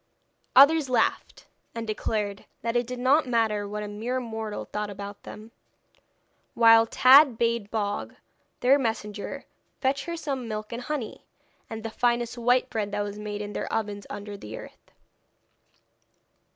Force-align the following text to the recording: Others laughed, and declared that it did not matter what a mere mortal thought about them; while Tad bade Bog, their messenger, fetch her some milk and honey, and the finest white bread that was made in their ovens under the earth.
Others 0.55 0.89
laughed, 0.89 1.45
and 1.75 1.85
declared 1.85 2.45
that 2.63 2.75
it 2.75 2.87
did 2.87 2.97
not 2.97 3.27
matter 3.27 3.67
what 3.67 3.83
a 3.83 3.87
mere 3.87 4.19
mortal 4.19 4.65
thought 4.65 4.89
about 4.89 5.21
them; 5.21 5.51
while 6.55 6.87
Tad 6.87 7.37
bade 7.37 7.69
Bog, 7.69 8.15
their 8.61 8.79
messenger, 8.79 9.45
fetch 9.79 10.05
her 10.05 10.17
some 10.17 10.47
milk 10.47 10.73
and 10.73 10.81
honey, 10.81 11.23
and 11.69 11.83
the 11.83 11.91
finest 11.91 12.35
white 12.35 12.67
bread 12.67 12.91
that 12.93 13.01
was 13.03 13.19
made 13.19 13.43
in 13.43 13.53
their 13.53 13.71
ovens 13.71 14.07
under 14.09 14.35
the 14.35 14.57
earth. 14.57 14.89